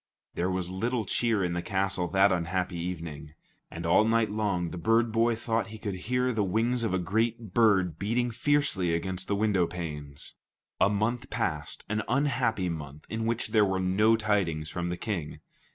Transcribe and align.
There 0.33 0.49
was 0.49 0.71
little 0.71 1.05
cheer 1.05 1.43
in 1.43 1.53
the 1.53 1.61
castle 1.61 2.07
that 2.07 2.31
unhappy 2.31 2.75
evening. 2.75 3.35
And 3.69 3.85
all 3.85 4.03
night 4.03 4.31
long, 4.31 4.71
the 4.71 4.79
bird 4.79 5.11
boy 5.11 5.35
thought 5.35 5.67
he 5.67 5.77
could 5.77 5.93
hear 6.09 6.33
the 6.33 6.43
wings 6.43 6.81
of 6.81 6.91
a 6.91 6.97
great 6.97 7.53
bird 7.53 7.99
beating 7.99 8.31
fiercely 8.31 8.95
against 8.95 9.27
the 9.27 9.35
window 9.35 9.67
panes. 9.67 10.33
A 10.79 10.89
month 10.89 11.29
passed, 11.29 11.85
an 11.87 12.01
unhappy 12.09 12.67
month 12.67 13.05
in 13.11 13.27
which 13.27 13.49
there 13.49 13.63
were 13.63 13.79
no 13.79 14.15
tidings 14.15 14.71
from 14.71 14.89
the 14.89 14.97
King. 14.97 15.39